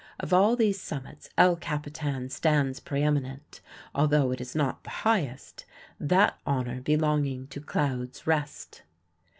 Of 0.19 0.33
all 0.33 0.55
these 0.55 0.81
summits 0.81 1.29
El 1.37 1.55
Capitan 1.57 2.27
stands 2.29 2.79
preëminent, 2.79 3.59
although 3.93 4.31
it 4.31 4.41
is 4.41 4.55
not 4.55 4.83
the 4.83 4.89
highest; 5.05 5.63
that 5.99 6.39
honor 6.43 6.81
belonging 6.81 7.45
to 7.49 7.61
Cloud's 7.61 8.25
Rest. 8.25 8.81